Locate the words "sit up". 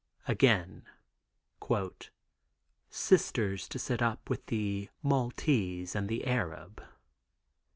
3.77-4.31